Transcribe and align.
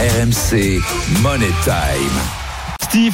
RMC 0.00 0.80
Money 1.22 1.50
Time. 1.62 2.39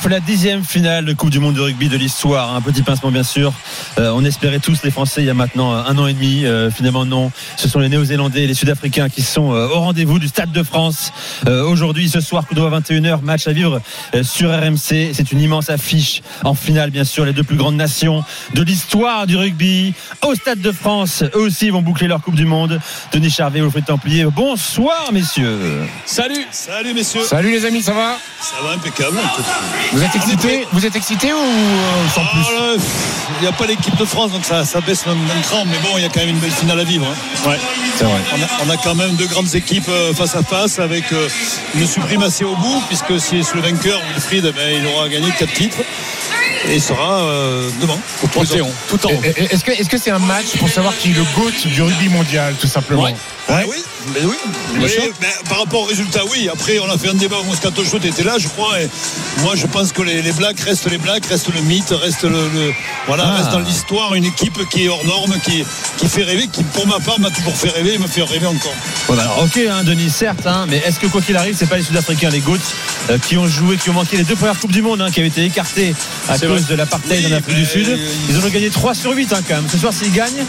La 0.09 0.21
dixième 0.21 0.65
finale 0.65 1.05
de 1.05 1.13
Coupe 1.13 1.29
du 1.29 1.39
Monde 1.39 1.55
de 1.55 1.61
rugby 1.61 1.89
de 1.89 1.99
l'histoire. 1.99 2.55
Un 2.55 2.63
petit 2.63 2.81
pincement 2.81 3.11
bien 3.11 3.23
sûr. 3.23 3.53
Euh, 3.99 4.11
on 4.15 4.25
espérait 4.25 4.59
tous 4.59 4.83
les 4.83 4.91
Français 4.91 5.23
il 5.23 5.27
y 5.27 5.31
a 5.31 5.35
maintenant 5.35 5.75
un 5.75 5.99
an 5.99 6.07
et 6.07 6.15
demi. 6.15 6.47
Euh, 6.47 6.71
finalement 6.71 7.05
non. 7.05 7.31
Ce 7.57 7.69
sont 7.69 7.81
les 7.81 7.91
Néo-Zélandais 7.91 8.45
et 8.45 8.47
les 8.47 8.55
Sud-Africains 8.55 9.11
qui 9.11 9.21
sont 9.21 9.53
euh, 9.53 9.69
au 9.69 9.81
rendez-vous 9.81 10.19
du 10.19 10.29
Stade 10.29 10.51
de 10.51 10.63
France. 10.63 11.13
Aujourd'hui, 11.47 12.09
ce 12.09 12.21
soir, 12.21 12.47
coup 12.47 12.55
de 12.55 12.61
21h, 12.61 13.21
match 13.21 13.47
à 13.49 13.53
vivre 13.53 13.83
sur 14.23 14.51
RMC. 14.51 15.13
C'est 15.13 15.33
une 15.33 15.41
immense 15.41 15.69
affiche 15.69 16.23
en 16.43 16.55
finale 16.55 16.91
bien 16.91 17.05
sûr. 17.05 17.27
Les 17.27 17.35
deux 17.35 17.45
plus 17.45 17.57
grandes 17.57 17.77
nations 17.77 18.25
de 18.55 18.63
l'histoire 18.63 19.27
du 19.27 19.37
rugby 19.37 19.93
au 20.23 20.35
Stade 20.35 20.61
de 20.61 20.73
France. 20.73 21.23
Eux 21.35 21.41
aussi 21.41 21.69
vont 21.69 21.83
boucler 21.83 22.07
leur 22.09 22.23
Coupe 22.23 22.37
du 22.37 22.47
Monde. 22.47 22.81
Denis 23.13 23.31
Charvet, 23.31 23.61
Wilfried 23.61 23.85
Templier. 23.85 24.25
Bonsoir 24.25 25.13
messieurs. 25.13 25.87
Salut. 26.07 26.47
Salut 26.51 26.95
messieurs. 26.95 27.25
Salut 27.25 27.51
les 27.51 27.65
amis, 27.67 27.83
ça 27.83 27.93
va? 27.93 28.17
Ça 28.41 28.57
va 28.63 28.73
impeccable. 28.73 29.19
Vous 29.93 30.03
êtes 30.03 30.15
excité? 30.17 30.67
Vous 30.73 30.85
êtes 30.87 30.97
excité 30.97 31.33
ou 31.33 31.37
euh, 31.39 32.09
sans 32.15 32.25
plus? 32.27 32.41
Ah, 32.59 32.75
Il 33.39 33.43
n'y 33.43 33.49
a 33.49 33.53
pas 33.53 33.67
l'équipe 33.67 33.97
de 33.97 34.05
France, 34.05 34.33
donc 34.33 34.45
ça, 34.45 34.65
ça 34.65 34.81
baisse 34.81 35.07
même 35.07 35.19
un 35.37 35.41
cran, 35.43 35.65
mais 35.67 35.77
bon, 35.83 35.97
il 35.97 36.03
y 36.03 36.07
a 36.07 36.09
quand 36.09 36.21
même 36.21 36.31
une 36.31 36.39
belle 36.39 36.51
finale 36.51 36.81
à 36.81 36.85
vivre. 36.85 37.07
hein. 37.07 37.49
Ouais, 37.49 37.59
c'est 37.97 38.05
vrai. 38.05 38.21
On 38.37 38.43
a, 38.43 38.67
on 38.67 38.71
a 38.71 38.77
quand 38.77 38.95
même 38.95 39.15
deux 39.17 39.27
grandes 39.27 39.55
équipes 39.55 39.89
euh, 39.89 40.13
face 40.15 40.35
à 40.35 40.43
face 40.43 40.79
avec 40.79 41.13
euh, 41.13 41.29
une 41.75 41.87
suprématie 41.87 42.45
au 42.45 42.55
bout, 42.57 42.83
puisque 42.89 43.21
si 43.21 43.43
c'est 43.45 43.55
le 43.55 43.61
vainqueur, 43.63 44.01
Wilfried, 44.15 44.45
eh 44.49 44.53
ben, 44.53 44.75
il 44.83 44.87
aura 44.87 45.09
gagné 45.09 45.31
quatre 45.39 45.53
titres 45.53 45.79
et 46.69 46.75
il 46.75 46.83
sera 46.83 47.21
euh, 47.23 47.69
devant. 47.81 47.99
Au 48.23 48.27
Panthéon, 48.27 48.71
tout 48.89 49.07
en 49.07 49.11
haut. 49.11 49.23
Est-ce 49.23 49.89
que 49.89 49.99
c'est 49.99 50.11
un 50.11 50.19
match 50.19 50.57
pour 50.59 50.69
savoir 50.69 50.97
qui 50.97 51.11
est 51.11 51.15
le 51.15 51.25
GOAT 51.37 51.53
du 51.69 51.83
rugby 51.83 52.09
mondial, 52.09 52.55
tout 52.61 52.67
simplement? 52.67 53.03
Ouais. 53.05 53.15
Ah 53.49 53.61
oui, 53.69 53.77
mais 54.13 54.21
oui. 54.25 54.35
Oui, 54.81 54.91
mais 55.21 55.29
par 55.49 55.61
rapport 55.61 55.83
au 55.83 55.85
résultat, 55.85 56.21
oui. 56.33 56.49
Après, 56.53 56.81
on 56.81 56.91
a 56.91 56.99
fait 56.99 57.09
un 57.11 57.15
débat 57.15 57.37
où 57.41 57.45
Moscato 57.45 57.85
Show 57.85 57.99
était 58.03 58.25
là, 58.25 58.35
je 58.39 58.49
crois. 58.49 58.81
Et 58.83 58.89
moi, 59.43 59.55
je 59.55 59.67
pense 59.67 59.93
que 59.93 60.03
les, 60.03 60.21
les 60.21 60.33
Blacks 60.33 60.59
restent 60.61 60.91
les 60.91 60.99
Blacks, 60.99 61.25
restent 61.27 61.55
le 61.55 61.61
mythe, 61.61 61.91
reste 61.91 62.25
le, 62.25 62.31
le- 62.31 62.73
voilà, 63.07 63.25
Ah. 63.29 63.37
reste 63.39 63.51
dans 63.53 63.61
l'histoire 63.61 64.15
une 64.15 64.25
équipe 64.25 64.59
qui 64.69 64.85
est 64.87 64.89
hors 64.89 65.05
norme, 65.07 65.35
qui, 65.45 65.65
qui 65.97 66.09
fait 66.09 66.25
rêver, 66.25 66.49
qui 66.53 66.65
pour 66.65 66.89
ma 66.89 66.99
part 66.99 67.21
m'a 67.21 67.31
toujours 67.31 67.57
fait 67.57 67.69
rêver, 67.71 67.95
et 67.95 67.99
me 67.99 68.09
fait 68.09 68.23
rêver 68.23 68.47
encore. 68.47 68.75
Alors, 69.11 69.45
ok, 69.45 69.61
hein, 69.71 69.85
Denis, 69.85 70.11
certes, 70.11 70.45
hein, 70.47 70.67
mais 70.69 70.79
est-ce 70.79 70.99
que 70.99 71.07
quoi 71.07 71.21
qu'il 71.23 71.37
arrive, 71.37 71.55
c'est 71.57 71.69
pas 71.69 71.77
les 71.77 71.85
Sud-Africains, 71.85 72.31
les 72.31 72.41
Goats, 72.41 72.57
euh, 73.11 73.19
qui 73.19 73.37
ont 73.39 73.47
joué, 73.47 73.77
qui 73.77 73.91
ont 73.91 73.95
manqué 73.95 74.17
les 74.17 74.25
deux 74.25 74.35
premières 74.35 74.59
Coupes 74.59 74.73
du 74.73 74.83
Monde, 74.83 75.01
hein, 75.03 75.11
qui 75.13 75.21
avaient 75.21 75.29
été 75.29 75.45
écartés 75.45 75.95
à 76.29 76.37
cause 76.37 76.49
vrai. 76.49 76.61
de 76.71 76.75
l'apartheid 76.75 77.25
Oui, 77.27 77.33
en 77.33 77.37
Afrique 77.37 77.57
du 77.57 77.65
Sud 77.67 77.97
Ils 78.29 78.37
en 78.39 78.45
ont 78.45 78.49
gagné 78.51 78.71
3 78.71 78.95
sur 78.95 79.13
8 79.13 79.33
hein, 79.33 79.41
quand 79.49 79.55
même. 79.55 79.69
Ce 79.71 79.79
soir, 79.79 79.93
s'ils 79.93 80.13
gagnent, 80.13 80.45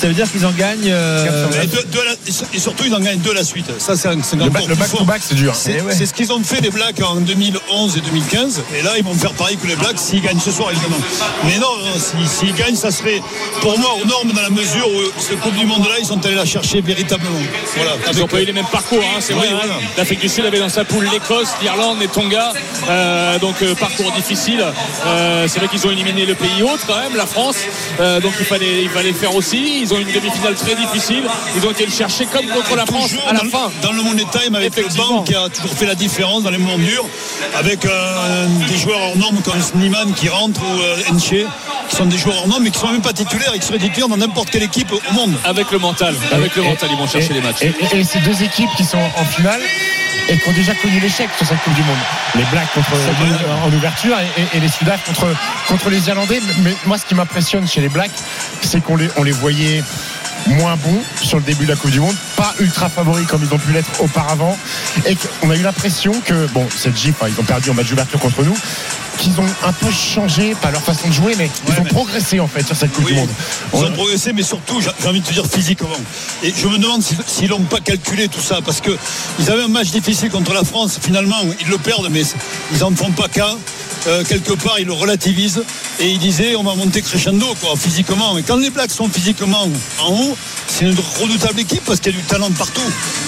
ça 0.00 0.08
veut 0.08 0.14
dire 0.14 0.30
qu'ils 0.30 0.44
en 0.46 0.50
gagnent. 0.50 0.88
euh, 0.90 1.46
Et, 1.62 1.66
deux- 1.66 1.84
deux 1.92 2.00
à 2.00 2.04
la- 2.04 2.12
et 2.54 2.58
surtout, 2.58 2.84
ils 2.86 2.94
en 2.94 3.00
gagnent 3.00 3.20
deux 3.20 3.32
la 3.34 3.44
suite. 3.44 3.66
Ça, 3.78 3.96
c'est 3.96 4.08
un- 4.08 4.14
Le, 4.14 4.48
back-to-back, 4.50 5.20
c'est 5.26 5.34
dur. 5.34 5.54
C'est 5.54 5.76
Eh 5.78 5.82
ouais. 5.82 5.94
c'est 5.96 6.06
ce 6.06 6.14
qu'ils 6.14 6.32
ont 6.32 6.42
fait 6.42 6.60
les 6.60 6.70
Blacks 6.70 7.00
en 7.02 7.16
2011 7.16 7.96
et 7.96 8.00
2015. 8.00 8.62
Et 8.78 8.82
là, 8.82 8.92
ils 8.98 9.04
vont 9.04 9.14
faire 9.14 9.32
pareil 9.32 9.56
que 9.56 9.66
les 9.66 9.76
Blacks 9.76 9.98
s'ils 9.98 10.20
gagnent 10.22 10.40
ce 10.40 10.50
soir, 10.50 10.70
évidemment. 10.70 10.96
Mais 11.44 11.56
non, 11.58 11.76
non, 11.78 11.92
si- 11.98 12.28
s'ils 12.38 12.54
gagnent, 12.54 12.76
ça 12.76 12.90
serait 12.90 13.20
pour 13.60 13.78
moi 13.78 13.90
aux 14.02 14.06
normes 14.06 14.32
dans 14.32 14.42
la 14.42 14.50
mesure 14.50 14.88
où 14.88 15.20
ce 15.20 15.34
Coupe 15.34 15.54
du 15.56 15.66
Monde-là, 15.66 15.94
ils 16.00 16.06
sont 16.06 16.24
allés 16.24 16.34
la 16.34 16.44
chercher 16.44 16.80
véritablement. 16.80 17.30
Voilà. 17.76 17.92
Ils 18.12 18.18
n'ont 18.20 18.26
pas 18.26 18.40
eu 18.40 18.44
les 18.46 18.52
mêmes 18.52 18.66
parcours, 18.70 19.02
hein, 19.02 19.18
c'est 19.20 19.32
Oui, 19.34 19.40
vrai. 19.40 19.48
hein. 19.52 19.56
voilà. 19.58 19.74
L'Afrique 19.96 20.20
du 20.20 20.28
Sud 20.28 20.44
avait 20.44 20.58
dans 20.58 20.68
sa 20.68 20.84
poule 20.84 21.06
l'Écosse, 21.12 21.48
l'Irlande 21.62 22.02
et 22.02 22.08
Tonga. 22.08 22.52
Euh, 22.88 23.38
donc 23.38 23.56
euh, 23.62 23.74
parcours 23.74 24.10
difficile. 24.12 24.64
Euh, 25.06 25.46
c'est 25.48 25.58
vrai 25.58 25.68
qu'ils 25.68 25.86
ont 25.86 25.90
éliminé 25.90 26.26
le 26.26 26.34
pays 26.34 26.62
hôte 26.62 26.80
quand 26.86 26.98
même, 26.98 27.16
la 27.16 27.26
France. 27.26 27.56
Euh, 28.00 28.20
donc 28.20 28.32
il 28.38 28.46
fallait, 28.46 28.82
il 28.82 28.88
fallait 28.88 29.10
le 29.10 29.16
faire 29.16 29.34
aussi. 29.34 29.81
Ils 29.82 29.92
ont 29.92 29.98
une 29.98 30.12
demi-finale 30.12 30.54
très 30.54 30.74
difficile. 30.76 31.24
Ils 31.56 31.66
ont 31.66 31.70
été 31.72 31.84
le 31.84 31.90
chercher 31.92 32.26
comme 32.26 32.46
contre 32.46 32.76
la 32.76 32.86
France 32.86 33.10
à 33.28 33.32
la 33.32 33.38
dans, 33.40 33.44
le- 33.44 33.50
fin. 33.50 33.70
dans 33.82 33.92
le 33.92 34.02
Money 34.02 34.24
Time 34.30 34.54
avec 34.54 34.76
le 34.76 34.84
banc 34.96 35.22
qui 35.24 35.34
a 35.34 35.48
toujours 35.48 35.72
fait 35.76 35.86
la 35.86 35.94
différence 35.96 36.44
dans 36.44 36.50
les 36.50 36.58
moments 36.58 36.78
durs 36.78 37.04
avec 37.58 37.84
euh, 37.84 38.46
des 38.68 38.76
joueurs 38.78 39.00
hors 39.00 39.16
normes 39.16 39.40
comme 39.42 39.60
Sneeman 39.60 40.12
qui 40.14 40.28
rentre 40.28 40.60
ou 40.62 40.80
euh, 40.80 40.96
Enche 41.12 41.34
qui 41.92 41.98
sont 41.98 42.06
des 42.06 42.16
joueurs 42.16 42.38
hors 42.38 42.48
normes 42.48 42.62
mais 42.64 42.70
qui 42.70 42.78
sont 42.78 42.90
même 42.90 43.02
pas 43.02 43.12
titulaires 43.12 43.52
et 43.54 43.58
qui 43.58 43.66
seraient 43.66 43.78
titulaires 43.78 44.08
dans 44.08 44.16
n'importe 44.16 44.48
quelle 44.50 44.62
équipe 44.62 44.90
au 44.92 45.12
monde 45.12 45.34
Avec 45.44 45.70
le 45.70 45.78
mental, 45.78 46.14
avec 46.32 46.56
le 46.56 46.62
mental, 46.62 46.88
ils 46.90 46.96
vont 46.96 47.06
chercher 47.06 47.30
et, 47.32 47.34
les 47.34 47.40
matchs. 47.42 47.60
Et, 47.60 47.66
et- 47.96 48.00
et 48.00 48.04
ces 48.04 48.18
deux 48.20 48.42
équipes 48.42 48.70
qui 48.78 48.84
sont 48.84 48.96
en 49.18 49.24
finale 49.26 49.60
et 50.30 50.38
qui 50.38 50.48
ont 50.48 50.52
déjà 50.52 50.72
connu 50.74 50.98
l'échec 51.00 51.28
sur 51.36 51.46
cette 51.46 51.60
Coupe 51.62 51.74
du 51.74 51.82
Monde. 51.82 51.98
Les 52.34 52.44
Blacks 52.44 52.72
contre, 52.72 52.88
en 53.66 53.72
ouverture 53.76 54.16
et, 54.20 54.40
et- 54.40 54.56
et 54.56 54.60
les 54.60 54.68
Sudaf 54.68 55.04
contre, 55.04 55.26
contre 55.68 55.90
les 55.90 56.08
Irlandais. 56.08 56.40
Mais 56.62 56.74
moi, 56.86 56.96
ce 56.96 57.04
qui 57.04 57.14
m'impressionne 57.14 57.68
chez 57.68 57.82
les 57.82 57.90
Blacks, 57.90 58.10
c'est 58.62 58.82
qu'on 58.82 58.96
les, 58.96 59.08
on 59.18 59.22
les 59.22 59.32
voyait 59.32 59.84
moins 60.46 60.76
bons 60.76 61.02
sur 61.22 61.36
le 61.38 61.44
début 61.44 61.64
de 61.66 61.70
la 61.70 61.76
Coupe 61.76 61.90
du 61.90 62.00
Monde, 62.00 62.16
pas 62.36 62.54
ultra 62.58 62.88
favoris 62.88 63.26
comme 63.26 63.42
ils 63.48 63.54
ont 63.54 63.58
pu 63.58 63.70
l'être 63.72 64.00
auparavant, 64.00 64.56
et 65.06 65.14
qu'on 65.40 65.50
a 65.50 65.56
eu 65.56 65.62
l'impression 65.62 66.12
que, 66.24 66.46
bon, 66.48 66.66
cette 66.74 66.96
GIF, 66.96 67.22
hein, 67.22 67.26
ils 67.28 67.38
ont 67.38 67.44
perdu 67.44 67.70
en 67.70 67.74
match 67.74 67.88
d'ouverture 67.88 68.18
contre 68.18 68.42
nous, 68.42 68.56
qu'ils 69.22 69.40
ont 69.40 69.46
un 69.64 69.72
peu 69.72 69.90
changé, 69.90 70.54
pas 70.60 70.70
leur 70.70 70.82
façon 70.82 71.06
de 71.08 71.12
jouer, 71.12 71.34
mais 71.38 71.48
ils 71.68 71.72
ont 71.80 71.84
mais- 71.84 71.90
progressé 71.90 72.40
en 72.40 72.48
fait 72.48 72.66
sur 72.66 72.74
cette 72.74 72.92
Coupe 72.92 73.04
Oui, 73.06 73.12
du 73.12 73.18
Monde. 73.20 73.28
Ils 73.72 73.78
On- 73.78 73.86
ont 73.86 73.92
progressé, 73.92 74.32
mais 74.32 74.42
surtout, 74.42 74.80
j'ai 74.80 75.08
envie 75.08 75.20
de 75.20 75.26
te 75.26 75.32
dire 75.32 75.46
physiquement. 75.46 75.88
Et 76.42 76.52
je 76.56 76.66
me 76.66 76.78
demande 76.78 77.02
s'ils- 77.02 77.48
n'ont 77.48 77.60
pas 77.60 77.80
calculé 77.80 78.28
tout 78.28 78.40
ça, 78.40 78.58
parce 78.64 78.80
que 78.80 78.90
ils 79.38 79.50
avaient 79.50 79.62
un 79.64 79.68
match 79.68 79.90
difficile 79.90 80.30
contre 80.30 80.52
la 80.54 80.64
France. 80.64 80.98
Finalement, 81.00 81.36
ils 81.60 81.68
le 81.68 81.78
perdent, 81.78 82.08
mais 82.10 82.22
ils 82.72 82.78
n'en 82.78 82.94
font 82.94 83.12
pas 83.12 83.28
cas. 83.28 83.54
Euh, 84.08 84.24
quelque 84.24 84.52
part, 84.54 84.78
ils 84.80 84.86
le 84.86 84.92
relativisent 84.92 85.62
et 86.00 86.08
ils 86.08 86.18
disaient 86.18 86.56
on 86.56 86.64
va 86.64 86.74
monter 86.74 87.02
crescendo, 87.02 87.46
quoi, 87.60 87.74
physiquement. 87.76 88.36
Et 88.38 88.42
quand 88.42 88.56
les 88.56 88.70
Blacks 88.70 88.90
sont 88.90 89.08
physiquement 89.08 89.68
en 90.00 90.12
haut, 90.12 90.36
c'est 90.66 90.84
une 90.86 90.96
redoutable 91.20 91.60
équipe 91.60 91.84
parce 91.84 92.00
qu'il 92.00 92.12
y 92.12 92.16
a 92.16 92.18
du 92.18 92.24
talent 92.26 92.50
partout. 92.50 92.80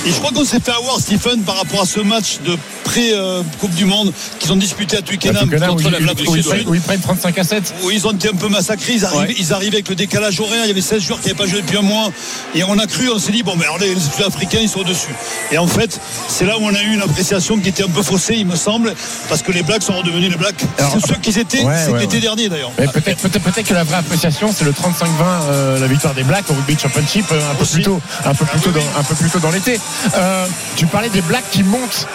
Et 0.06 0.10
je 0.10 0.16
crois 0.16 0.32
qu'on 0.32 0.44
s'est 0.44 0.58
fait 0.60 0.72
avoir, 0.72 0.98
Stephen, 0.98 1.42
par 1.42 1.56
rapport 1.58 1.82
à 1.82 1.86
ce 1.86 2.00
match 2.00 2.38
de 2.44 2.56
pré-Coupe 2.84 3.74
du 3.74 3.84
Monde 3.84 4.12
qu'ils 4.38 4.52
ont 4.52 4.56
disputé 4.56 4.96
à 4.96 5.02
Twickenham 5.02 5.48
Twickenham, 5.48 5.70
contre 5.76 5.90
la 5.90 6.00
l'Afrique 6.00 6.28
où 6.28 6.70
où 6.70 6.74
ils 6.74 6.80
prennent 6.80 7.00
35 7.00 7.38
à 7.38 7.44
7. 7.44 7.74
où 7.82 7.90
ils 7.90 8.06
ont 8.06 8.12
été 8.12 8.28
un 8.28 8.34
peu 8.36 8.48
massacrés. 8.48 8.94
Ils 8.94 9.04
arrivaient, 9.04 9.26
Ouais. 9.28 9.34
ils 9.38 9.52
arrivaient 9.52 9.76
avec 9.76 9.88
le 9.88 9.94
décalage 9.94 10.40
horaire. 10.40 10.64
Il 10.64 10.68
y 10.68 10.70
avait 10.70 10.80
16 10.80 11.02
joueurs 11.02 11.20
qui 11.20 11.28
n'avaient 11.28 11.38
pas 11.38 11.46
joué 11.46 11.60
depuis 11.60 11.76
un 11.78 11.82
mois. 11.82 12.10
Et 12.54 12.64
on 12.64 12.78
a 12.78 12.86
cru, 12.86 13.08
on 13.10 13.18
s'est 13.18 13.32
dit, 13.32 13.42
bon, 13.42 13.54
mais 13.56 13.64
alors 13.64 13.78
les 13.78 13.94
Sud-Africains, 13.94 14.58
ils 14.60 14.68
sont 14.68 14.80
au-dessus. 14.80 15.14
Et 15.52 15.58
en 15.58 15.66
fait, 15.66 16.00
c'est 16.28 16.44
là 16.46 16.58
où 16.58 16.62
on 16.62 16.74
a 16.74 16.82
eu 16.82 16.94
une 16.94 17.02
appréciation 17.02 17.58
qui 17.58 17.68
était 17.68 17.84
un 17.84 17.88
peu 17.88 18.02
faussée, 18.02 18.34
il 18.38 18.46
me 18.46 18.56
semble, 18.56 18.92
parce 19.28 19.42
que 19.42 19.52
les 19.52 19.62
Blacks 19.62 19.82
sont 19.82 19.96
redevenus 19.96 20.30
les 20.30 20.36
Blacks. 20.36 20.63
Alors, 20.78 20.96
ceux 21.06 21.14
qu'ils 21.16 21.38
étaient 21.38 21.62
ouais, 21.62 21.76
cet 21.84 21.92
ouais, 21.92 22.04
été 22.04 22.16
ouais. 22.16 22.20
dernier, 22.22 22.48
d'ailleurs. 22.48 22.70
Peut-être 22.72 23.62
que 23.62 23.74
la 23.74 23.84
vraie 23.84 23.96
appréciation 23.96 24.50
c'est 24.52 24.64
le 24.64 24.72
35-20 24.72 25.04
euh, 25.50 25.78
la 25.80 25.86
victoire 25.86 26.14
des 26.14 26.24
Blacks 26.24 26.48
au 26.50 26.54
rugby 26.54 26.76
championship 26.78 27.26
euh, 27.32 27.50
un 27.50 27.54
peu 27.54 27.64
plus 27.64 27.82
tôt 27.82 28.00
un 28.24 28.34
peu 28.34 28.44
plus 28.44 28.60
tôt 28.60 28.70
dans, 28.70 29.00
un 29.00 29.02
peu 29.02 29.14
plus 29.14 29.30
tôt 29.30 29.38
dans 29.38 29.50
l'été. 29.50 29.80
Euh, 30.16 30.46
tu 30.76 30.86
parlais 30.86 31.08
des 31.08 31.22
Blacks 31.22 31.48
qui 31.50 31.62
montent 31.62 32.06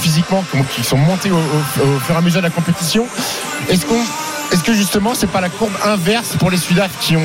physiquement 0.00 0.44
qui 0.52 0.58
qui 0.82 0.84
sont 0.88 0.96
montés 0.96 1.30
au, 1.30 1.36
au- 1.36 1.86
au 1.96 2.00
fur 2.00 2.14
et 2.14 2.18
à 2.18 2.20
mesure 2.20 2.40
de 2.40 2.46
la 2.46 2.50
compétition. 2.50 3.06
Est-ce 3.68 3.86
qu'on 3.86 4.00
est-ce 4.52 4.62
que 4.62 4.74
justement 4.74 5.14
c'est 5.14 5.26
pas 5.26 5.40
la 5.40 5.48
courbe 5.48 5.72
inverse 5.84 6.36
pour 6.38 6.50
les 6.50 6.58
Sudaf 6.58 6.90
qui 7.00 7.16
ont 7.16 7.22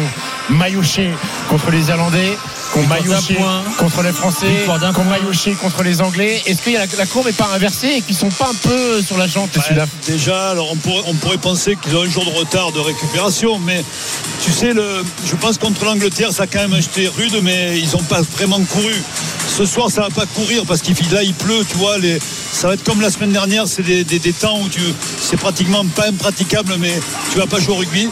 maillotché 0.50 1.12
contre 1.50 1.72
les 1.72 1.90
Irlandais 1.90 2.38
maillotché 2.88 3.36
contre 3.78 4.02
les 4.04 4.12
Français, 4.12 4.46
maillotché 5.10 5.54
contre 5.54 5.82
les 5.84 6.02
Anglais. 6.02 6.42
Est-ce 6.46 6.62
que 6.62 6.70
la, 6.70 6.86
la 6.98 7.06
courbe 7.08 7.26
n'est 7.26 7.32
pas 7.34 7.50
inversée 7.56 7.88
et 7.98 8.02
qu'ils 8.02 8.16
sont 8.16 8.30
pas 8.30 8.50
un 8.52 8.56
peu 8.70 9.02
sur 9.02 9.18
la 9.18 9.28
jante 9.28 9.50
Ouais, 9.72 9.76
déjà, 10.08 10.52
alors 10.52 10.72
on 10.72 10.76
pourrait, 10.76 11.04
on 11.08 11.16
pourrait 11.16 11.38
penser 11.38 11.76
qu'ils 11.82 11.96
ont 11.96 12.04
un 12.04 12.10
jour 12.10 12.26
de 12.26 12.30
retard 12.32 12.72
de 12.72 12.80
récupération, 12.80 13.58
mais 13.60 13.84
tu 14.44 14.52
sais, 14.52 14.74
le, 14.74 15.04
je 15.26 15.36
pense 15.36 15.58
contre 15.58 15.84
l'Angleterre, 15.86 16.32
ça 16.32 16.44
a 16.44 16.48
quand 16.48 16.60
même 16.68 16.76
été 16.80 17.08
rude, 17.08 17.40
mais 17.42 17.80
ils 17.80 17.90
n'ont 17.94 18.04
pas 18.04 18.22
vraiment 18.22 18.60
couru. 18.66 18.94
Ce 19.58 19.66
soir, 19.66 19.90
ça 19.90 20.02
va 20.02 20.10
pas 20.10 20.26
courir 20.28 20.64
parce 20.68 20.82
qu'il 20.82 20.96
là, 21.12 21.24
il 21.24 21.34
pleut, 21.34 21.66
tu 21.70 21.76
vois. 21.78 21.98
Les, 21.98 22.20
ça 22.54 22.68
va 22.68 22.76
être 22.76 22.84
comme 22.84 23.02
la 23.02 23.10
semaine 23.10 23.32
dernière, 23.32 23.68
c'est 23.68 23.82
des, 23.84 24.04
des- 24.04 24.20
des 24.20 24.32
temps 24.34 24.60
où 24.62 24.70
tu, 24.70 24.80
c'est 25.20 25.38
pratiquement 25.38 25.84
pas 25.86 26.08
impraticable, 26.10 26.76
mais 26.80 26.94
tu 27.32 27.40
vas 27.40 27.48
pas 27.48 27.60
jouer 27.60 27.74
au 27.74 27.78
rugby. 27.78 28.10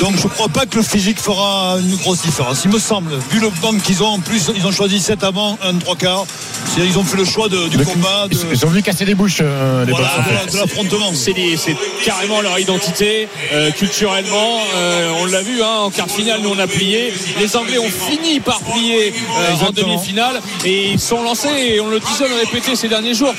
Donc 0.00 0.14
je 0.22 0.28
crois 0.28 0.48
pas 0.48 0.66
que 0.66 0.76
le 0.76 0.82
physique 0.82 1.18
fera 1.18 1.76
une 1.80 1.96
grosse 1.96 2.20
différence. 2.22 2.62
Il 2.64 2.70
me 2.70 2.78
semble, 2.78 3.12
vu 3.30 3.40
le 3.40 3.48
banc 3.62 3.72
qu'ils 3.82 4.02
ont 4.02 4.08
en 4.08 4.18
plus, 4.20 4.50
ils 4.54 4.66
ont 4.66 4.70
choisi 4.72 5.00
7 5.00 5.24
avant, 5.24 5.58
1 5.62 5.78
3 5.78 5.96
quarts. 5.96 6.26
C'est-à-dire, 6.66 6.92
Ils 6.92 6.98
ont 6.98 7.04
fait 7.04 7.16
le 7.16 7.24
choix 7.24 7.48
de- 7.48 7.68
du 7.68 7.78
combat, 7.78 8.28
de, 8.28 8.36
Ils 8.52 8.58
sont 8.58 8.66
venus 8.68 8.82
casser 8.84 9.04
des 9.06 9.14
bouches, 9.14 9.38
euh, 9.40 9.84
les 9.86 9.92
voilà, 9.92 10.08
Bucks, 10.08 10.18
en 10.18 10.22
fait. 10.24 10.30
de 10.30 10.34
la- 10.46 10.52
de 10.52 10.56
l'affrontement. 10.58 11.12
C'est 11.14 11.76
carrément 12.04 12.40
leur 12.42 12.58
identité 12.58 13.28
euh, 13.52 13.70
culturellement. 13.70 14.60
euh, 14.74 15.12
on 15.20 15.26
l'a 15.26 15.40
vu 15.42 15.62
hein, 15.62 15.78
en 15.84 15.90
quart 15.90 16.06
de 16.06 16.12
finale, 16.12 16.40
nous 16.42 16.50
on 16.50 16.58
a 16.58 16.66
plié. 16.66 17.12
Les 17.40 17.56
Anglais 17.56 17.78
ont 17.78 17.88
fini 17.90 18.40
par 18.40 18.60
plier 18.60 19.14
euh, 19.38 19.66
en 19.66 19.70
demi-finale 19.70 20.40
et 20.64 20.90
ils 20.92 21.00
sont 21.00 21.22
lancés. 21.22 21.48
Et 21.58 21.80
on 21.80 21.88
le 21.88 22.00
disait, 22.00 22.24
on 22.26 22.28
le 22.28 22.40
répétait 22.40 22.76
ces 22.76 22.88
derniers 22.88 23.14
jours 23.14 23.32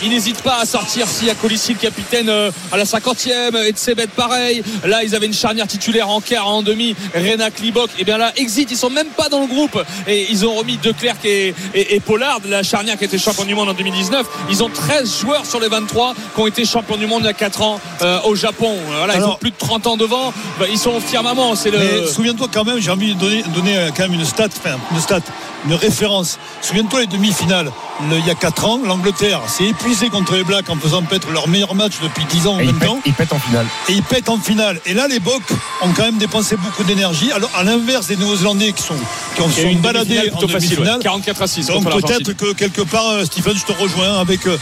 qu'ils 0.00 0.10
n'hésitent 0.10 0.42
pas 0.42 0.58
à 0.60 0.66
sortir 0.66 1.08
si 1.08 1.28
à 1.28 1.34
Colissi 1.34 1.72
le 1.72 1.78
capitaine 1.80 2.28
euh, 2.28 2.50
à 2.70 2.76
la 2.76 2.84
50e 2.84 3.56
et 3.66 3.72
de 3.72 3.78
Sebet 3.78 4.06
pareil. 4.14 4.62
Là 4.84 5.02
ils 5.02 5.14
avaient 5.16 5.26
une 5.26 5.34
charnière 5.34 5.66
titulaire 5.66 6.03
en 6.10 6.20
quart, 6.20 6.48
en 6.48 6.62
demi. 6.62 6.94
Rena 7.14 7.50
Klibok. 7.50 7.90
Et 7.98 8.04
bien 8.04 8.18
là 8.18 8.32
exit, 8.36 8.70
ils 8.70 8.76
sont 8.76 8.90
même 8.90 9.08
pas 9.08 9.28
dans 9.28 9.40
le 9.40 9.46
groupe 9.46 9.82
et 10.06 10.26
ils 10.30 10.46
ont 10.46 10.54
remis 10.54 10.78
De 10.78 10.92
Klerk 10.92 11.24
et, 11.24 11.54
et, 11.74 11.94
et 11.94 12.00
Pollard, 12.00 12.40
la 12.48 12.62
charnière 12.62 12.98
qui 12.98 13.04
était 13.04 13.18
champion 13.18 13.44
du 13.44 13.54
monde 13.54 13.68
en 13.68 13.74
2019. 13.74 14.26
Ils 14.50 14.62
ont 14.62 14.68
13 14.68 15.20
joueurs 15.20 15.46
sur 15.46 15.60
les 15.60 15.68
23 15.68 16.14
qui 16.34 16.40
ont 16.40 16.46
été 16.46 16.64
champions 16.64 16.96
du 16.96 17.06
monde 17.06 17.22
il 17.22 17.26
y 17.26 17.28
a 17.28 17.32
4 17.32 17.62
ans 17.62 17.80
euh, 18.02 18.18
au 18.24 18.34
Japon. 18.34 18.74
Voilà, 18.98 19.16
ils 19.16 19.24
ont 19.24 19.36
plus 19.36 19.50
de 19.50 19.56
30 19.56 19.86
ans 19.86 19.96
devant. 19.96 20.32
Bah, 20.58 20.66
ils 20.70 20.78
sont 20.78 20.92
au 20.92 21.00
firmament. 21.00 21.54
C'est 21.54 21.70
le. 21.70 22.06
Souviens-toi 22.06 22.48
quand 22.52 22.64
même, 22.64 22.78
j'ai 22.80 22.90
envie 22.90 23.14
de 23.14 23.20
donner, 23.20 23.42
donner 23.54 23.76
euh, 23.76 23.90
quand 23.96 24.04
même 24.04 24.14
une 24.14 24.24
stat, 24.24 24.48
enfin, 24.56 24.76
une 24.92 25.00
stat, 25.00 25.20
une 25.66 25.74
référence. 25.74 26.38
Souviens-toi 26.62 27.00
les 27.00 27.06
demi-finales. 27.06 27.70
Le- 28.10 28.18
il 28.18 28.26
y 28.26 28.30
a 28.30 28.34
4 28.34 28.64
ans, 28.66 28.80
l'Angleterre 28.84 29.40
s'est 29.48 29.64
épuisée 29.64 30.08
contre 30.10 30.34
les 30.34 30.44
Blacks 30.44 30.68
en 30.68 30.76
faisant 30.76 31.02
peut-être 31.02 31.30
leur 31.30 31.48
meilleur 31.48 31.74
match 31.74 31.94
depuis 32.02 32.24
10 32.24 32.46
ans 32.46 32.56
ou 32.56 32.60
Et 32.60 32.64
ils 32.64 32.72
20 32.72 32.78
pètent, 32.78 32.88
ans. 32.90 32.98
ils 33.06 33.12
pètent 33.14 33.32
en 33.32 33.38
finale. 33.38 33.66
Et 33.88 33.92
ils 33.92 34.02
pètent 34.02 34.28
en 34.28 34.38
finale. 34.38 34.80
Et 34.86 34.94
là, 34.94 35.06
les 35.08 35.20
Bocs 35.20 35.42
ont 35.82 35.90
quand 35.96 36.02
même 36.02 36.18
dépensé 36.18 36.56
beaucoup 36.56 36.84
d'énergie. 36.84 37.30
Alors, 37.32 37.50
à 37.56 37.62
l'inverse 37.64 38.06
des 38.08 38.16
Néo-Zélandais 38.16 38.72
qui 38.72 38.82
sont, 38.82 38.94
qui 39.36 39.42
ont- 39.42 39.48
sont 39.50 39.74
baladés 39.80 40.30
en 40.34 40.38
demi-finale. 40.40 40.96
ouais. 40.98 41.02
44 41.04 41.42
à 41.42 41.46
6 41.46 41.66
Donc 41.66 41.84
peut-être 41.90 42.32
que 42.32 42.52
quelque 42.52 42.82
part, 42.82 43.08
euh, 43.08 43.24
Stephen, 43.24 43.56
je 43.56 43.64
te 43.64 43.72
rejoins 43.80 44.18
avec 44.20 44.46
euh, 44.46 44.58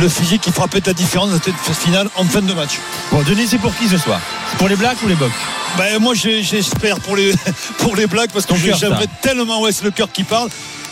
le 0.00 0.08
physique 0.08 0.42
qui 0.42 0.52
fera 0.52 0.68
peut-être 0.68 0.86
la 0.86 0.92
différence 0.94 1.30
dans 1.30 1.40
cette 1.42 1.76
finale 1.76 2.08
en 2.16 2.24
fin 2.24 2.40
de 2.42 2.52
match. 2.54 2.78
Bon, 3.10 3.22
Denis, 3.22 3.46
c'est 3.48 3.58
pour 3.58 3.74
qui 3.76 3.88
ce 3.88 3.98
soir? 3.98 4.20
C'est 4.50 4.58
Pour 4.58 4.68
les 4.68 4.76
Blacks 4.76 4.98
ou 5.04 5.08
les 5.08 5.14
Bucks 5.16 5.30
Ben, 5.78 5.98
moi, 5.98 6.14
j'espère 6.14 7.00
pour 7.00 7.16
les, 7.16 7.32
pour 7.78 7.96
les 7.96 8.06
Blacks 8.06 8.30
parce 8.32 8.46
que 8.46 8.54
j'aimerais 8.56 9.06
tellement, 9.22 9.60
ouais, 9.60 9.72
c'est 9.72 9.84
le 9.84 9.90
cœur 9.90 10.10
qui 10.10 10.24
parle. 10.24 10.48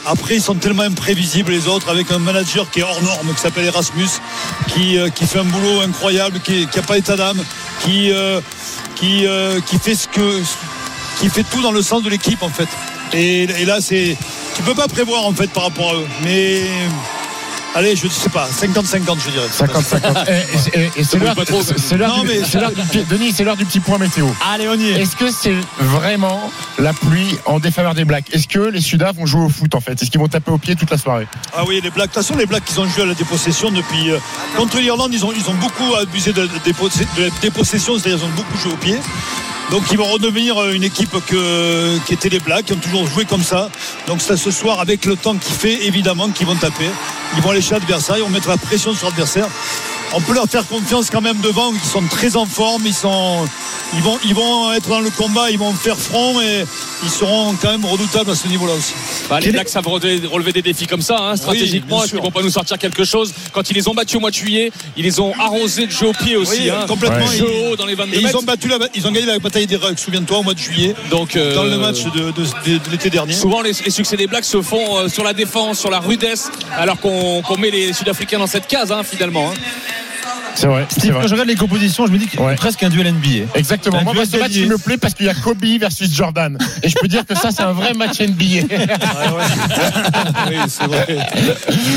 Après, 0.06 0.36
ils 0.36 0.42
sont 0.42 0.54
tellement 0.54 0.84
imprévisibles 0.84 1.52
les 1.52 1.68
autres 1.68 1.90
avec 1.90 2.10
un 2.10 2.18
manager 2.18 2.70
qui 2.70 2.80
est 2.80 2.82
hors 2.82 3.02
norme, 3.02 3.34
qui 3.34 3.40
s'appelle 3.40 3.66
Erasmus, 3.66 4.08
qui, 4.68 4.98
euh, 4.98 5.10
qui 5.10 5.26
fait 5.26 5.40
un 5.40 5.44
boulot 5.44 5.82
incroyable, 5.82 6.40
qui 6.40 6.66
n'a 6.74 6.82
pas 6.82 6.96
état 6.96 7.16
d'âme, 7.16 7.42
qui, 7.84 8.10
euh, 8.10 8.40
qui, 8.96 9.26
euh, 9.26 9.60
qui 9.60 9.78
fait 9.78 9.94
ce 9.94 10.08
que, 10.08 10.42
qui 11.20 11.28
fait 11.28 11.44
tout 11.44 11.60
dans 11.60 11.72
le 11.72 11.82
sens 11.82 12.02
de 12.02 12.08
l'équipe 12.08 12.42
en 12.42 12.48
fait. 12.48 12.68
Et, 13.12 13.42
et 13.42 13.64
là, 13.66 13.80
c'est, 13.80 14.16
tu 14.56 14.62
peux 14.62 14.74
pas 14.74 14.88
prévoir 14.88 15.26
en 15.26 15.34
fait 15.34 15.50
par 15.50 15.64
rapport 15.64 15.90
à 15.90 15.94
eux. 15.96 16.06
Mais 16.22 16.62
allez, 17.74 17.96
je 17.96 18.08
sais 18.08 18.28
pas, 18.28 18.48
50-50, 18.48 19.18
je 19.24 19.30
dirais. 19.30 19.46
50-50. 19.56 20.26
Et, 20.74 21.00
et- 21.00 21.04
c'est 21.04 21.18
l'heure 21.18 21.34
du, 21.36 23.04
Denis, 23.04 23.32
c'est 23.32 23.44
l'heure 23.44 23.56
du 23.56 23.64
petit 23.64 23.80
point 23.80 23.98
météo. 23.98 24.26
Allez, 24.52 24.68
on 24.68 24.74
y 24.74 24.90
est. 24.90 25.00
Est-ce 25.02 25.16
que 25.16 25.30
c'est 25.30 25.54
vraiment 25.78 26.50
la 26.78 26.92
pluie 26.92 27.36
en 27.46 27.58
défaveur 27.58 27.94
des 27.94 28.04
Blacks? 28.04 28.26
Est-ce 28.32 28.48
que 28.48 28.58
les 28.60 28.80
Sudaf 28.80 29.16
vont 29.16 29.26
jouer 29.26 29.42
au 29.44 29.48
foot 29.48 29.74
en 29.74 29.80
fait? 29.80 30.00
Est-ce 30.02 30.10
qu'ils 30.10 30.20
vont 30.20 30.28
taper 30.28 30.50
au 30.50 30.58
pied 30.58 30.76
toute 30.76 30.90
la 30.90 30.98
soirée? 30.98 31.26
Ah 31.56 31.64
oui, 31.66 31.80
les 31.82 31.90
Blacks. 31.90 32.10
De 32.10 32.14
toute 32.14 32.22
façon, 32.22 32.36
les 32.36 32.46
Blacks, 32.46 32.64
ils 32.70 32.80
ont 32.80 32.88
joué 32.88 33.02
à 33.02 33.06
la 33.06 33.14
dépossession 33.14 33.70
depuis. 33.70 34.10
euh, 34.10 34.18
contre 34.56 34.78
l'Irlande, 34.78 35.10
ils 35.12 35.24
ont, 35.24 35.32
ils 35.32 35.48
ont 35.48 35.54
beaucoup 35.54 35.94
abusé 35.94 36.32
de, 36.32 36.42
de, 36.42 36.48
dépossé- 36.64 37.06
de 37.16 37.24
la 37.24 37.30
dépossession, 37.40 37.98
c'est-à-dire 37.98 38.18
ils 38.22 38.24
ont 38.26 38.34
beaucoup 38.36 38.58
joué 38.58 38.72
au 38.72 38.76
pied. 38.76 38.98
Donc 39.70 39.84
ils 39.92 39.98
vont 39.98 40.06
redevenir 40.06 40.60
euh, 40.60 40.72
une 40.72 40.82
équipe 40.82 41.14
qui 42.06 42.12
était 42.12 42.28
les 42.28 42.40
Blacks, 42.40 42.66
qui 42.66 42.72
ont 42.72 42.76
toujours 42.76 43.06
joué 43.06 43.24
comme 43.24 43.42
ça. 43.42 43.70
Donc 44.06 44.20
c'est 44.20 44.36
ce 44.36 44.50
soir, 44.50 44.80
avec 44.80 45.04
le 45.04 45.16
temps 45.16 45.36
qu'il 45.36 45.54
fait, 45.54 45.86
évidemment 45.86 46.28
qu'ils 46.30 46.46
vont 46.46 46.56
taper. 46.56 46.90
Ils 47.36 47.42
vont 47.42 47.50
aller 47.50 47.62
chez 47.62 47.74
l'adversaire, 47.74 48.16
ils 48.18 48.24
vont 48.24 48.30
mettre 48.30 48.48
la 48.48 48.56
pression 48.56 48.94
sur 48.94 49.06
l'adversaire. 49.06 49.46
On 50.12 50.20
peut 50.20 50.34
leur 50.34 50.46
faire 50.48 50.66
confiance 50.66 51.08
quand 51.08 51.20
même 51.20 51.38
devant, 51.40 51.72
ils 51.72 51.88
sont 51.88 52.02
très 52.02 52.36
en 52.36 52.44
forme, 52.46 52.82
ils 52.84 52.94
sont. 52.94 53.46
Ils 53.94 54.02
vont, 54.02 54.18
ils 54.24 54.34
vont 54.34 54.72
être 54.72 54.88
dans 54.88 55.00
le 55.00 55.10
combat, 55.10 55.50
ils 55.50 55.58
vont 55.58 55.72
faire 55.72 55.96
front 55.96 56.40
et 56.40 56.64
ils 57.02 57.10
seront 57.10 57.54
quand 57.60 57.70
même 57.72 57.84
redoutables 57.84 58.30
à 58.30 58.36
ce 58.36 58.46
niveau-là 58.46 58.74
aussi. 58.74 58.92
Bah, 59.28 59.40
les 59.40 59.50
Blacks 59.50 59.68
savent 59.68 59.86
relever, 59.88 60.24
relever 60.28 60.52
des 60.52 60.62
défis 60.62 60.86
comme 60.86 61.02
ça, 61.02 61.16
hein, 61.18 61.36
stratégiquement. 61.36 61.98
Est-ce 61.98 62.10
qu'ils 62.10 62.18
sûr. 62.18 62.22
vont 62.22 62.30
pas 62.30 62.42
nous 62.42 62.50
sortir 62.50 62.78
quelque 62.78 63.02
chose 63.04 63.32
Quand 63.52 63.68
ils 63.68 63.74
les 63.74 63.88
ont 63.88 63.94
battus 63.94 64.16
au 64.16 64.20
mois 64.20 64.30
de 64.30 64.36
juillet, 64.36 64.70
ils 64.96 65.02
les 65.04 65.18
ont 65.18 65.32
arrosés 65.40 65.86
de 65.86 65.90
jeu 65.90 66.06
au 66.06 66.12
pied 66.12 66.36
aussi. 66.36 66.60
Oui, 66.62 66.70
hein. 66.70 66.84
complètement. 66.86 67.26
Jeu 67.26 67.46
haut 67.72 67.74
dans 67.76 67.86
les 67.86 67.96
22 67.96 68.16
Et 68.16 68.20
ils 68.20 68.36
ont 68.36 68.42
battu 68.42 68.68
la, 68.68 68.78
ils 68.94 69.06
ont 69.08 69.10
gagné 69.12 69.26
la 69.26 69.38
bataille 69.40 69.66
des 69.66 69.76
Rucks, 69.76 69.98
souviens-toi, 69.98 70.38
au 70.38 70.42
mois 70.44 70.54
de 70.54 70.58
juillet, 70.60 70.94
Donc, 71.10 71.34
euh, 71.34 71.54
dans 71.54 71.64
le 71.64 71.76
match 71.76 72.04
de, 72.04 72.10
de- 72.10 72.30
de- 72.32 72.78
de 72.78 72.90
l'été 72.92 73.10
dernier. 73.10 73.32
Souvent, 73.34 73.60
les, 73.60 73.72
les 73.84 73.90
succès 73.90 74.16
des 74.16 74.28
Blacks 74.28 74.44
se 74.44 74.62
font 74.62 74.98
euh, 74.98 75.08
sur 75.08 75.24
la 75.24 75.32
défense, 75.32 75.80
sur 75.80 75.90
la 75.90 75.98
rudesse, 75.98 76.50
alors 76.76 76.98
qu'on 77.00 77.42
qu'on 77.42 77.56
met 77.58 77.70
les 77.70 77.92
Sud-Africains 77.92 78.38
dans 78.38 78.46
cette 78.46 78.68
case, 78.68 78.92
hein, 78.92 79.02
finalement. 79.02 79.52
C'est 80.54 80.66
vrai. 80.66 80.86
c'est 80.90 81.00
Steve, 81.00 81.12
vrai. 81.12 81.22
quand 81.22 81.28
je 81.28 81.32
regarde 81.34 81.48
les 81.48 81.54
compositions, 81.56 82.06
je 82.06 82.12
me 82.12 82.18
dis 82.18 82.26
que 82.26 82.38
Ouais. 82.40 82.54
presque 82.54 82.82
un 82.82 82.88
duel 82.88 83.06
NBA. 83.14 83.46
Exactement. 83.54 83.98
Un 83.98 84.02
Moi, 84.04 84.12
duel 84.14 84.26
ce 84.26 84.36
match, 84.36 84.52
il 84.54 84.68
me 84.68 84.78
plaît 84.78 84.98
parce 84.98 85.14
qu'il 85.14 85.26
y 85.26 85.28
a 85.28 85.34
Kobe 85.34 85.64
versus 85.78 86.12
Jordan. 86.14 86.58
Et 86.82 86.88
je 86.88 86.94
peux 87.00 87.08
dire 87.08 87.24
que 87.26 87.34
ça, 87.34 87.50
c'est 87.50 87.62
un 87.62 87.72
vrai 87.72 87.94
match 87.94 88.20
NBA. 88.20 88.66
oui, 90.48 90.56
c'est 90.68 90.84
vrai. 90.86 91.18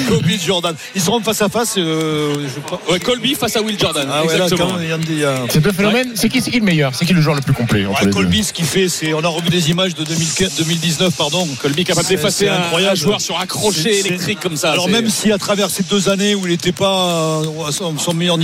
Kobe 0.07 0.25
Jordan. 0.45 0.75
Ils 0.95 1.01
seront 1.01 1.21
face 1.21 1.41
à 1.41 1.49
face. 1.49 1.75
euh, 1.77 2.47
je 2.89 2.97
Colby 2.99 3.35
face 3.35 3.55
à 3.55 3.61
Will 3.61 3.77
Jordan. 3.79 4.07
Ah 4.11 4.21
exactement. 4.23 4.69
quand 4.71 4.77
même, 4.77 4.83
il 4.83 4.89
y 4.89 4.93
a- 4.93 4.97
il 5.09 5.19
y 5.19 5.25
a- 5.25 5.45
Ces 5.49 5.59
deux 5.59 5.71
phénomènes, 5.71 6.11
c'est 6.15 6.29
qui, 6.29 6.41
c'est 6.41 6.51
qui 6.51 6.59
le 6.59 6.65
meilleur? 6.65 6.93
C'est 6.95 7.05
qui 7.05 7.13
le 7.13 7.21
joueur 7.21 7.35
le 7.35 7.41
plus 7.41 7.53
complet 7.53 7.85
entre 7.85 8.05
deux? 8.05 8.11
Colby, 8.11 8.43
ce 8.43 8.53
qu'il 8.53 8.65
fait, 8.65 8.87
c'est. 8.89 9.13
On 9.13 9.23
a 9.23 9.27
revu 9.27 9.49
des 9.49 9.69
images 9.69 9.95
de 9.95 10.03
2015 10.03 10.55
2019, 10.57 11.13
pardon. 11.15 11.47
Colby 11.61 11.83
capable 11.83 12.05
C'est- 12.07 12.15
d'effacer 12.15 12.45
c'est 12.45 12.49
un, 12.49 12.89
un 12.91 12.95
joueur 12.95 13.21
sur 13.21 13.39
un 13.39 13.45
crochet 13.45 13.79
C'est- 13.81 13.93
c'est- 14.01 14.07
électrique 14.09 14.39
comme 14.39 14.55
ça. 14.55 14.71
Alors 14.71 14.85
c'est- 14.85 14.91
même 14.91 15.09
si 15.09 15.31
à 15.31 15.37
travers 15.37 15.69
ces 15.69 15.83
deux 15.83 16.09
années 16.09 16.35
où 16.35 16.45
il 16.45 16.51
n'était 16.51 16.71
pas 16.71 17.41
à 17.67 17.71
son, 17.71 17.97
son 17.97 18.13
meilleur 18.13 18.37
niveau, 18.37 18.42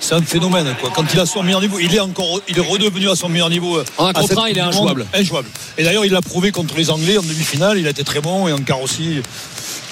c'est 0.00 0.14
un 0.14 0.22
phénomène. 0.22 0.74
Quoi. 0.80 0.90
Quand 0.94 1.04
il 1.12 1.20
a 1.20 1.26
son 1.26 1.42
meilleur 1.42 1.60
niveau, 1.60 1.78
il 1.78 1.94
est 1.94 2.00
encore, 2.00 2.40
il 2.48 2.58
est 2.58 2.68
redevenu 2.68 3.08
à 3.08 3.14
son 3.16 3.28
meilleur 3.28 3.50
niveau. 3.50 3.80
En 3.98 4.06
un 4.06 4.12
un, 4.14 4.48
il 4.48 4.56
est 4.56 4.60
injouable. 4.60 5.06
Injouable. 5.14 5.48
Et 5.78 5.84
d'ailleurs, 5.84 6.04
il 6.04 6.12
l'a 6.12 6.22
prouvé 6.22 6.52
contre 6.52 6.76
les 6.76 6.90
Anglais 6.90 7.18
en 7.18 7.22
demi-finale. 7.22 7.78
Il 7.78 7.86
a 7.86 7.90
été 7.90 8.04
très 8.04 8.20
bon 8.20 8.48
et 8.48 8.52
en 8.52 8.58
quart 8.58 8.82
aussi. 8.82 9.22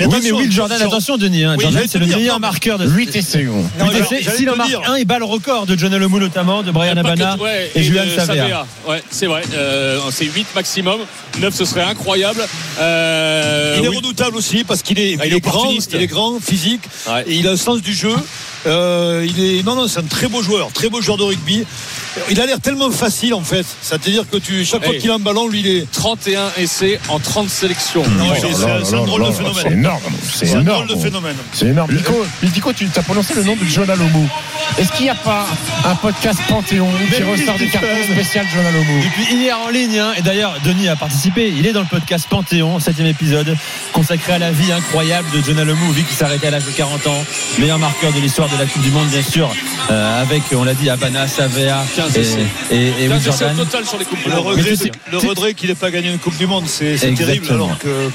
Oui, 0.00 0.06
mais 0.10 0.14
attention, 0.16 0.36
Will 0.36 0.52
Jordan, 0.52 0.82
attention. 0.82 1.16
Denis. 1.16 1.44
hein. 1.44 1.54
Oui, 1.58 1.62
Jordan, 1.64 1.84
c'est 1.88 1.98
le 1.98 2.06
dire, 2.06 2.16
meilleur 2.18 2.34
non, 2.34 2.40
mais- 2.40 2.46
marqueur 2.48 2.78
de 2.78 2.88
8 2.88 3.16
essais. 3.16 3.46
Mais 3.78 4.22
S'il 4.36 4.48
en 4.50 4.56
marque 4.56 4.68
dire. 4.70 4.82
un, 4.86 4.96
il 4.98 5.04
bat 5.04 5.18
le 5.18 5.24
record 5.24 5.66
de 5.66 5.76
John 5.76 5.92
Alomou 5.94 6.18
notamment, 6.18 6.62
de 6.62 6.70
Brian 6.70 6.96
Abana 6.96 7.36
ouais, 7.38 7.70
et, 7.74 7.82
Julian 7.82 8.04
Savea. 8.16 8.66
Ouais, 8.88 9.02
c'est 9.10 9.26
vrai. 9.26 9.42
Euh, 9.54 9.98
c'est 10.10 10.24
8 10.26 10.46
maximum. 10.54 11.00
9, 11.40 11.54
ce 11.54 11.64
serait 11.64 11.82
incroyable. 11.82 12.44
Euh, 12.80 13.76
Il 13.78 13.84
est 13.84 13.88
oui. 13.88 13.96
redoutable 13.96 14.36
aussi 14.36 14.64
parce 14.64 14.82
qu'il 14.82 14.98
est, 14.98 15.16
Ah, 15.20 15.26
il 15.26 15.34
est 15.34 15.40
grand, 15.40 15.70
il 15.70 16.02
est 16.02 16.06
grand, 16.06 16.40
physique, 16.40 16.82
Ouais. 17.08 17.24
et 17.26 17.34
il 17.36 17.46
a 17.46 17.52
le 17.52 17.56
sens 17.56 17.80
du 17.82 17.94
jeu. 17.94 18.14
Euh, 18.66 19.24
il 19.28 19.42
est, 19.42 19.62
non, 19.64 19.76
non, 19.76 19.86
c'est 19.86 20.00
un 20.00 20.04
très 20.04 20.26
beau 20.26 20.42
joueur, 20.42 20.70
très 20.72 20.88
beau 20.88 21.00
joueur 21.00 21.16
de 21.16 21.22
rugby. 21.22 21.64
Il 22.30 22.40
a 22.40 22.46
l'air 22.46 22.60
tellement 22.60 22.90
facile 22.90 23.34
en 23.34 23.42
fait. 23.42 23.64
C'est-à-dire 23.82 24.24
que 24.28 24.36
tu, 24.38 24.64
chaque 24.64 24.84
fois 24.84 24.94
Hey. 24.94 25.00
qu'il 25.00 25.10
a 25.10 25.14
un 25.14 25.18
ballon, 25.20 25.46
lui, 25.48 25.60
il 25.60 25.66
est. 25.68 25.86
31 25.92 26.50
essais 26.56 26.98
en 27.08 27.20
30 27.20 27.48
sélections. 27.48 28.02
Non, 28.18 28.24
Oh 28.30 28.34
c'est- 28.40 28.94
un- 28.96 29.04
drôle 29.04 29.24
de 29.26 29.30
phénomène. 29.32 29.87
C'est 29.88 29.94
énorme. 29.94 30.14
C'est 30.22 30.46
C'est 30.46 30.56
un 30.56 30.60
énorme. 30.60 30.86
drôle 30.86 30.96
de 30.98 31.02
phénomène. 31.02 31.36
C'est 31.52 31.66
énorme. 31.66 31.92
Nico, 31.94 32.24
Nico, 32.42 32.72
tu 32.72 32.88
as 32.94 33.02
prononcé 33.02 33.34
le 33.34 33.44
nom 33.44 33.56
de 33.56 33.64
John 33.64 33.88
Alomou. 33.88 34.28
Est-ce 34.78 34.92
qu'il 34.92 35.04
n'y 35.04 35.10
a 35.10 35.14
pas 35.14 35.46
un 35.84 35.94
podcast 35.94 36.38
Panthéon 36.48 36.88
qui 37.14 37.22
ressort 37.22 37.56
des 37.58 37.68
cartons 37.68 37.86
spéciales 38.12 38.46
John 38.54 38.66
Alomou 38.66 39.00
Depuis 39.02 39.34
hier 39.34 39.58
en 39.58 39.70
ligne, 39.70 39.98
hein, 39.98 40.12
et 40.16 40.22
d'ailleurs 40.22 40.54
Denis 40.64 40.88
a 40.88 40.96
participé, 40.96 41.48
il 41.56 41.66
est 41.66 41.72
dans 41.72 41.80
le 41.80 41.86
podcast 41.86 42.26
Panthéon, 42.28 42.78
septième 42.80 43.06
épisode, 43.06 43.56
consacré 43.92 44.34
à 44.34 44.38
la 44.38 44.50
vie 44.50 44.70
incroyable 44.72 45.28
de 45.30 45.42
John 45.42 45.58
Alomou, 45.58 45.90
vie 45.92 46.04
qui 46.04 46.14
s'arrêtait 46.14 46.48
à 46.48 46.50
l'âge 46.50 46.66
de 46.66 46.70
40 46.70 47.06
ans, 47.06 47.24
meilleur 47.58 47.78
marqueur 47.78 48.12
de 48.12 48.20
l'histoire 48.20 48.48
de 48.48 48.56
la 48.58 48.66
Coupe 48.66 48.82
du 48.82 48.90
Monde 48.90 49.08
bien 49.08 49.22
sûr, 49.22 49.50
euh, 49.90 50.22
avec 50.22 50.42
on 50.54 50.64
l'a 50.64 50.74
dit 50.74 50.90
Abana, 50.90 51.26
Savea 51.26 51.84
15 51.96 52.16
et, 52.16 52.74
et, 52.74 53.04
et 53.04 53.08
Will 53.08 53.10
15 53.10 53.20
essais 53.20 53.28
au 53.28 53.48
Jordan. 53.48 53.56
total 53.56 53.86
sur 53.86 53.98
les 53.98 54.04
coupes 54.04 54.22
du 54.22 54.28
Le 54.28 54.36
monde. 54.36 54.46
regret, 54.46 54.70
le 55.12 55.52
qu'il 55.52 55.68
n'ait 55.70 55.74
pas 55.74 55.90
gagné 55.90 56.10
une 56.10 56.18
Coupe 56.18 56.36
du 56.36 56.46
Monde, 56.46 56.64
c'est 56.66 56.96
terrible. 56.96 57.22
Exactement. 57.22 57.64
Alors 57.66 57.78
que 57.78 58.10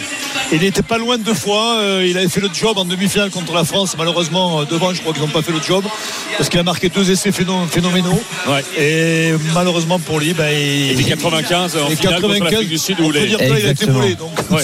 il 0.51 0.59
n'était 0.59 0.83
pas 0.83 0.97
loin 0.97 1.17
deux 1.17 1.33
fois. 1.33 1.62
Euh, 1.79 2.05
il 2.08 2.17
avait 2.17 2.27
fait 2.29 2.41
le 2.41 2.50
job 2.53 2.77
en 2.77 2.86
demi-finale 2.86 3.29
contre 3.29 3.53
la 3.53 3.63
France. 3.63 3.96
Malheureusement, 3.98 4.62
euh, 4.62 4.65
devant, 4.65 4.93
je 4.93 5.01
crois 5.01 5.13
qu'ils 5.13 5.22
n'ont 5.24 5.27
pas 5.29 5.41
fait 5.41 5.51
le 5.51 5.62
job 5.62 5.84
parce 6.38 6.50
qu'il 6.50 6.60
a 6.60 6.63
marqué 6.63 6.89
deux 6.89 7.10
essais 7.12 7.32
phéno- 7.32 7.67
phénoménaux. 7.70 8.22
Ouais. 8.48 8.63
Et 8.77 9.34
malheureusement 9.53 10.00
pour 10.00 10.20
lui, 10.20 10.34
ben, 10.34 10.50
il, 10.51 10.91
Et 10.91 10.96
puis 10.96 11.05
95 11.05 11.77
en 11.77 11.89
et 11.89 11.96
finale 11.96 12.22
contre 12.22 12.43
l'Afrique 12.43 12.70
du 12.70 12.77
Sud 12.77 13.00
où 13.00 13.05
on 13.05 13.10
peut 13.12 13.20
les. 13.20 13.27
dire 13.27 13.38
que 13.39 13.43
là, 13.43 13.60
il 13.60 13.65
a 13.67 13.72
été 13.72 13.86
volé. 13.86 14.15
Donc, 14.15 14.32
Ouais, 14.50 14.62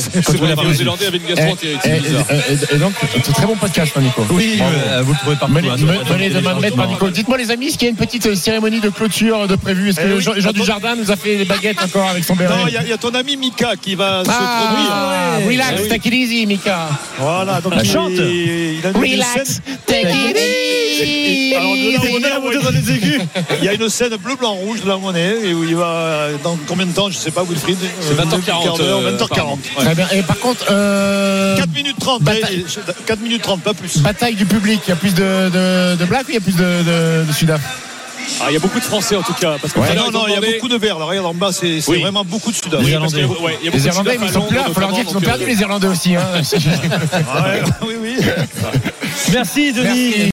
les. 0.67 0.73
Zélandais 0.73 1.07
avaient 1.07 1.17
une 1.17 1.25
et, 1.25 1.35
gastro 1.35 1.55
qui 1.55 1.67
et- 1.67 1.73
était 1.73 1.99
bizarre. 1.99 2.25
et- 2.31 2.75
et 2.75 2.77
donc, 2.77 2.93
c'est 3.11 3.29
un 3.29 3.33
très 3.33 3.45
bon 3.45 3.55
podcast, 3.55 3.91
hein, 3.95 4.01
Nico. 4.01 4.25
Oui, 4.31 4.59
euh, 4.61 5.01
vous 5.03 5.13
le 5.13 5.17
trouvez 5.19 5.35
partout. 5.35 5.53
Menez 5.53 5.69
hein, 5.69 5.75
menez 6.11 6.29
de 6.29 6.39
main 6.39 6.55
par 6.75 6.87
Nico. 6.87 7.09
Dites-moi 7.09 7.37
les 7.37 7.51
amis, 7.51 7.67
est-ce 7.67 7.77
qu'il 7.77 7.85
y 7.85 7.87
a 7.87 7.91
une 7.91 7.95
petite 7.97 8.35
cérémonie 8.35 8.79
de 8.79 8.89
clôture 8.89 9.47
de 9.47 9.55
prévue? 9.55 9.89
Est-ce 9.89 9.97
que 9.99 10.07
Eh 10.09 10.13
oui, 10.13 10.21
Jean, 10.21 10.33
Jean. 10.37 10.51
Dujardin 10.51 10.95
nous 10.95 11.11
a 11.11 11.15
fait 11.15 11.37
des 11.37 11.45
baguettes 11.45 11.81
encore 11.83 12.09
avec 12.09 12.23
son 12.23 12.35
béret? 12.35 12.55
Non, 12.55 12.67
il 12.67 12.73
y, 12.73 12.77
a- 12.77 12.83
il 12.83 12.89
y 12.89 12.93
a 12.93 12.97
ton 12.97 13.13
ami 13.13 13.37
Mika 13.37 13.73
qui 13.81 13.95
va 13.95 14.19
se 14.23 14.29
produire. 14.29 14.91
Ah, 14.91 15.37
ouais. 15.39 15.47
relax, 15.53 15.81
Eh 15.85 15.87
take 15.87 16.07
it 16.09 16.13
easy, 16.13 16.45
Mika. 16.45 16.78
Voilà, 17.19 17.61
donc 17.61 17.75
La 17.75 17.83
il, 17.83 17.89
chante. 17.91 18.11
il 18.11 18.81
a 18.85 18.89
une 18.89 18.97
Relax, 18.97 19.49
scène. 19.49 19.61
take 19.85 20.01
it 20.29 20.37
Et- 20.37 21.55
alors, 21.55 21.73
de 21.73 21.91
la 21.93 22.11
monnaie, 22.11 22.29
la 22.29 22.39
montée 22.39 22.57
dans 22.59 22.69
les 22.71 22.91
aigus. 22.91 23.21
Il 23.59 23.65
y 23.65 23.69
a 23.69 23.73
une 23.73 23.89
scène 23.89 24.15
bleu, 24.17 24.35
blanc, 24.35 24.53
rouge 24.53 24.81
de 24.81 24.87
la 24.87 24.97
monnaie 24.97 25.35
et 25.45 25.53
où 25.53 25.63
il 25.63 25.75
va 25.75 26.27
dans 26.43 26.57
combien 26.67 26.85
de 26.85 26.91
temps 26.91 27.09
Je 27.09 27.17
sais 27.17 27.31
pas, 27.31 27.43
Wilfried. 27.43 27.77
C'est 28.01 28.13
20h40, 28.15 28.79
euh, 28.81 29.11
20h40. 29.17 29.23
apparemment. 29.31 29.59
Très 29.77 29.95
bien. 29.95 30.07
Et 30.13 30.21
par 30.23 30.37
contre, 30.39 30.65
euh, 30.69 31.57
4 31.57 31.73
minutes 31.73 31.95
30, 31.99 32.21
Bataille. 32.23 32.43
allez, 32.43 32.65
4 33.05 33.19
minutes 33.21 33.41
30, 33.41 33.61
pas 33.61 33.73
plus. 33.73 33.97
bataille 33.99 34.35
du 34.35 34.45
public, 34.45 34.81
il 34.87 34.89
y 34.89 34.93
a 34.93 34.95
plus 34.95 35.13
de, 35.13 35.49
de, 35.49 35.95
ou 36.05 36.25
il 36.29 36.35
y 36.35 36.37
a 36.37 36.41
plus 36.41 36.55
de, 36.55 36.63
de, 36.63 37.25
de 37.27 37.33
Sudaf? 37.33 37.61
Ah, 38.41 38.45
il 38.49 38.53
y 38.53 38.57
a 38.57 38.59
beaucoup 38.59 38.79
de 38.79 38.83
Français 38.85 39.15
en 39.15 39.21
tout 39.21 39.33
cas. 39.33 39.57
Parce 39.61 39.73
que 39.73 39.79
Ah 39.81 39.93
non, 39.95 40.11
non, 40.11 40.27
il 40.27 40.33
y 40.33 40.37
a 40.37 40.41
beaucoup 40.41 40.67
de 40.69 40.77
verts 40.77 40.97
là. 40.99 41.05
Regarde 41.05 41.25
en 41.27 41.33
bas, 41.33 41.51
c'est 41.51 41.79
Oui. 41.87 42.01
vraiment 42.01 42.23
beaucoup 42.23 42.51
de 42.51 42.55
Sudaf. 42.55 42.79
Les 42.79 42.85
Oui, 42.87 42.91
Irlandais. 42.93 43.23
ouais, 43.25 43.59
Les 43.63 43.69
ils 43.69 43.91
sont 43.93 44.03
là. 44.03 44.13
Il 44.67 44.73
faut 44.73 44.79
leur 44.79 44.91
dire 44.93 45.05
qu'ils 45.05 45.17
ont 45.17 45.21
perdu, 45.21 45.45
les 45.45 45.59
Irlandais 45.61 45.87
aussi. 45.87 46.15
Hein. 46.15 46.21
Ah 47.33 47.43
ouais, 47.49 47.61
oui, 47.87 47.93
oui. 48.01 48.17
Merci 49.33 49.73
Denis. 49.73 50.13
Merci. 50.17 50.27